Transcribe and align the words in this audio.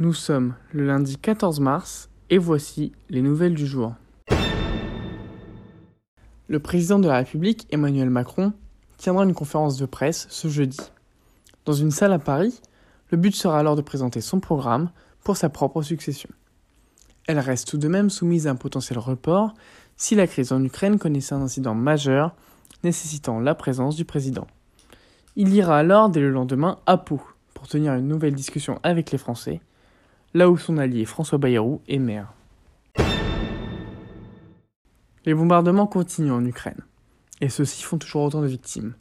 Nous 0.00 0.14
sommes 0.14 0.54
le 0.72 0.86
lundi 0.86 1.16
14 1.16 1.58
mars 1.58 2.08
et 2.30 2.38
voici 2.38 2.92
les 3.10 3.20
nouvelles 3.20 3.56
du 3.56 3.66
jour. 3.66 3.94
Le 6.46 6.60
président 6.60 7.00
de 7.00 7.08
la 7.08 7.16
République, 7.16 7.66
Emmanuel 7.72 8.08
Macron, 8.08 8.52
tiendra 8.96 9.24
une 9.24 9.34
conférence 9.34 9.76
de 9.76 9.86
presse 9.86 10.28
ce 10.30 10.46
jeudi. 10.46 10.78
Dans 11.64 11.72
une 11.72 11.90
salle 11.90 12.12
à 12.12 12.20
Paris, 12.20 12.60
le 13.10 13.18
but 13.18 13.34
sera 13.34 13.58
alors 13.58 13.74
de 13.74 13.82
présenter 13.82 14.20
son 14.20 14.38
programme 14.38 14.92
pour 15.24 15.36
sa 15.36 15.48
propre 15.48 15.82
succession. 15.82 16.30
Elle 17.26 17.40
reste 17.40 17.66
tout 17.66 17.78
de 17.78 17.88
même 17.88 18.08
soumise 18.08 18.46
à 18.46 18.52
un 18.52 18.56
potentiel 18.56 19.00
report 19.00 19.52
si 19.96 20.14
la 20.14 20.28
crise 20.28 20.52
en 20.52 20.62
Ukraine 20.62 21.00
connaissait 21.00 21.34
un 21.34 21.42
incident 21.42 21.74
majeur 21.74 22.36
nécessitant 22.84 23.40
la 23.40 23.56
présence 23.56 23.96
du 23.96 24.04
président. 24.04 24.46
Il 25.34 25.52
ira 25.52 25.76
alors 25.76 26.08
dès 26.08 26.20
le 26.20 26.30
lendemain 26.30 26.78
à 26.86 26.98
Pau 26.98 27.20
pour 27.52 27.66
tenir 27.66 27.94
une 27.94 28.06
nouvelle 28.06 28.34
discussion 28.36 28.78
avec 28.84 29.10
les 29.10 29.18
Français 29.18 29.60
là 30.34 30.50
où 30.50 30.56
son 30.56 30.78
allié 30.78 31.04
François 31.04 31.38
Bayrou 31.38 31.80
est 31.88 31.98
maire. 31.98 32.32
Les 35.24 35.34
bombardements 35.34 35.86
continuent 35.86 36.32
en 36.32 36.44
Ukraine, 36.44 36.80
et 37.40 37.48
ceux-ci 37.48 37.82
font 37.82 37.98
toujours 37.98 38.22
autant 38.22 38.40
de 38.40 38.46
victimes, 38.46 38.94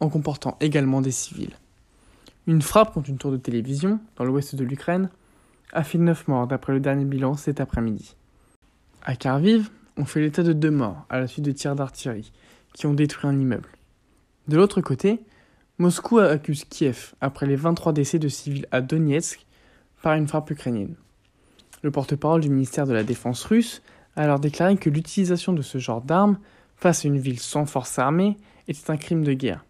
en 0.00 0.08
comportant 0.08 0.56
également 0.60 1.00
des 1.00 1.10
civils. 1.10 1.56
Une 2.46 2.62
frappe 2.62 2.92
contre 2.92 3.10
une 3.10 3.18
tour 3.18 3.32
de 3.32 3.36
télévision, 3.36 4.00
dans 4.16 4.24
l'ouest 4.24 4.54
de 4.54 4.64
l'Ukraine, 4.64 5.10
a 5.72 5.82
fait 5.82 5.98
9 5.98 6.28
morts 6.28 6.46
d'après 6.46 6.72
le 6.72 6.80
dernier 6.80 7.04
bilan 7.04 7.34
cet 7.34 7.60
après-midi. 7.60 8.16
À 9.02 9.16
Kharkiv, 9.16 9.70
on 9.96 10.04
fait 10.04 10.20
l'état 10.20 10.42
de 10.42 10.52
deux 10.52 10.70
morts 10.70 11.06
à 11.08 11.18
la 11.18 11.26
suite 11.26 11.44
de 11.44 11.52
tirs 11.52 11.74
d'artillerie 11.74 12.32
qui 12.72 12.86
ont 12.86 12.94
détruit 12.94 13.28
un 13.28 13.38
immeuble. 13.38 13.68
De 14.48 14.56
l'autre 14.56 14.80
côté, 14.80 15.20
Moscou 15.78 16.18
accuse 16.18 16.64
Kiev 16.64 17.14
après 17.20 17.46
les 17.46 17.56
23 17.56 17.92
décès 17.92 18.18
de 18.18 18.28
civils 18.28 18.66
à 18.70 18.80
Donetsk 18.80 19.43
par 20.04 20.14
une 20.16 20.28
frappe 20.28 20.50
ukrainienne. 20.50 20.96
Le 21.80 21.90
porte-parole 21.90 22.42
du 22.42 22.50
ministère 22.50 22.86
de 22.86 22.92
la 22.92 23.04
Défense 23.04 23.42
russe 23.44 23.80
a 24.16 24.24
alors 24.24 24.38
déclaré 24.38 24.76
que 24.76 24.90
l'utilisation 24.90 25.54
de 25.54 25.62
ce 25.62 25.78
genre 25.78 26.02
d'armes 26.02 26.38
face 26.76 27.06
à 27.06 27.08
une 27.08 27.16
ville 27.16 27.40
sans 27.40 27.64
force 27.64 27.98
armée 27.98 28.36
était 28.68 28.90
un 28.90 28.98
crime 28.98 29.24
de 29.24 29.32
guerre, 29.32 29.64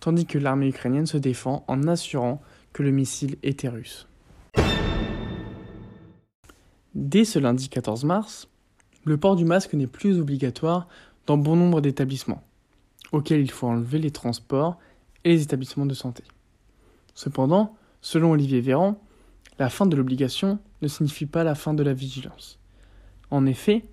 tandis 0.00 0.24
que 0.24 0.38
l'armée 0.38 0.68
ukrainienne 0.68 1.04
se 1.04 1.18
défend 1.18 1.62
en 1.68 1.86
assurant 1.88 2.40
que 2.72 2.82
le 2.82 2.90
missile 2.90 3.36
était 3.42 3.68
russe. 3.68 4.08
Dès 6.94 7.26
ce 7.26 7.38
lundi 7.38 7.68
14 7.68 8.06
mars, 8.06 8.48
le 9.04 9.18
port 9.18 9.36
du 9.36 9.44
masque 9.44 9.74
n'est 9.74 9.86
plus 9.86 10.18
obligatoire 10.18 10.88
dans 11.26 11.36
bon 11.36 11.54
nombre 11.54 11.82
d'établissements, 11.82 12.42
auxquels 13.12 13.42
il 13.42 13.50
faut 13.50 13.66
enlever 13.66 13.98
les 13.98 14.10
transports 14.10 14.78
et 15.24 15.32
les 15.32 15.42
établissements 15.42 15.84
de 15.84 15.92
santé. 15.92 16.24
Cependant, 17.14 17.76
selon 18.00 18.30
Olivier 18.30 18.62
Véran, 18.62 18.98
la 19.58 19.70
fin 19.70 19.86
de 19.86 19.96
l'obligation 19.96 20.58
ne 20.82 20.88
signifie 20.88 21.26
pas 21.26 21.44
la 21.44 21.54
fin 21.54 21.74
de 21.74 21.82
la 21.82 21.94
vigilance. 21.94 22.58
En 23.30 23.46
effet, 23.46 23.84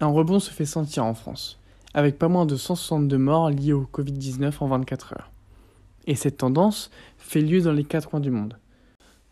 un 0.00 0.08
rebond 0.08 0.40
se 0.40 0.50
fait 0.50 0.64
sentir 0.64 1.04
en 1.04 1.14
France, 1.14 1.60
avec 1.94 2.18
pas 2.18 2.28
moins 2.28 2.46
de 2.46 2.56
162 2.56 3.16
morts 3.16 3.50
liés 3.50 3.72
au 3.72 3.88
Covid-19 3.92 4.52
en 4.60 4.66
24 4.66 5.14
heures. 5.14 5.30
Et 6.06 6.16
cette 6.16 6.38
tendance 6.38 6.90
fait 7.16 7.40
lieu 7.40 7.60
dans 7.60 7.72
les 7.72 7.84
quatre 7.84 8.10
coins 8.10 8.20
du 8.20 8.30
monde. 8.30 8.58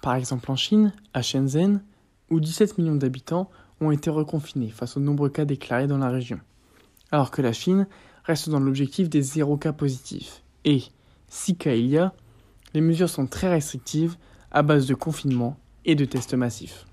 Par 0.00 0.14
exemple 0.14 0.50
en 0.50 0.56
Chine, 0.56 0.92
à 1.12 1.22
Shenzhen, 1.22 1.82
où 2.30 2.40
17 2.40 2.78
millions 2.78 2.94
d'habitants 2.94 3.50
ont 3.80 3.90
été 3.90 4.10
reconfinés 4.10 4.70
face 4.70 4.96
aux 4.96 5.00
nombreux 5.00 5.28
cas 5.28 5.44
déclarés 5.44 5.86
dans 5.86 5.98
la 5.98 6.08
région, 6.08 6.40
alors 7.10 7.30
que 7.30 7.42
la 7.42 7.52
Chine 7.52 7.86
reste 8.24 8.48
dans 8.48 8.60
l'objectif 8.60 9.08
des 9.10 9.22
zéro 9.22 9.56
cas 9.56 9.72
positifs. 9.72 10.42
Et, 10.64 10.82
si 11.28 11.56
cas 11.56 11.74
il 11.74 11.86
y 11.86 11.98
a, 11.98 12.14
les 12.72 12.80
mesures 12.80 13.10
sont 13.10 13.26
très 13.26 13.50
restrictives 13.50 14.16
à 14.50 14.62
base 14.62 14.86
de 14.86 14.94
confinement 14.94 15.58
et 15.84 15.94
de 15.94 16.04
tests 16.04 16.34
massifs. 16.34 16.86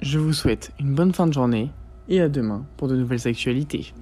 Je 0.00 0.18
vous 0.18 0.32
souhaite 0.32 0.72
une 0.78 0.94
bonne 0.94 1.12
fin 1.12 1.26
de 1.26 1.32
journée 1.32 1.70
et 2.08 2.20
à 2.20 2.28
demain 2.28 2.64
pour 2.76 2.88
de 2.88 2.96
nouvelles 2.96 3.26
actualités. 3.26 3.92